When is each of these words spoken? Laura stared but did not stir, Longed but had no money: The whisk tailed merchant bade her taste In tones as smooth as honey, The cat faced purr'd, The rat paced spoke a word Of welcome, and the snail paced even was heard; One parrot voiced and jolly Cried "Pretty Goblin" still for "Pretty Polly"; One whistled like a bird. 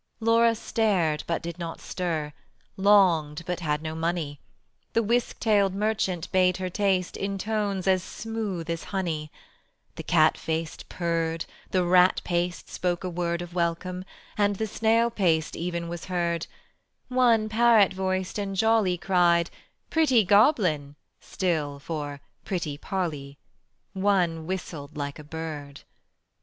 Laura 0.19 0.55
stared 0.55 1.23
but 1.27 1.43
did 1.43 1.59
not 1.59 1.79
stir, 1.79 2.33
Longed 2.75 3.43
but 3.45 3.59
had 3.59 3.83
no 3.83 3.93
money: 3.93 4.39
The 4.93 5.03
whisk 5.03 5.39
tailed 5.39 5.75
merchant 5.75 6.31
bade 6.31 6.57
her 6.57 6.71
taste 6.71 7.15
In 7.15 7.37
tones 7.37 7.85
as 7.85 8.01
smooth 8.01 8.67
as 8.71 8.85
honey, 8.85 9.31
The 9.97 10.01
cat 10.01 10.39
faced 10.39 10.89
purr'd, 10.89 11.45
The 11.69 11.83
rat 11.83 12.19
paced 12.23 12.67
spoke 12.67 13.03
a 13.03 13.11
word 13.11 13.43
Of 13.43 13.53
welcome, 13.53 14.03
and 14.39 14.55
the 14.55 14.65
snail 14.65 15.11
paced 15.11 15.55
even 15.55 15.87
was 15.87 16.05
heard; 16.05 16.47
One 17.07 17.47
parrot 17.47 17.93
voiced 17.93 18.39
and 18.39 18.55
jolly 18.55 18.97
Cried 18.97 19.51
"Pretty 19.91 20.23
Goblin" 20.23 20.95
still 21.19 21.77
for 21.77 22.21
"Pretty 22.43 22.75
Polly"; 22.75 23.37
One 23.93 24.47
whistled 24.47 24.97
like 24.97 25.19
a 25.19 25.23
bird. 25.23 25.81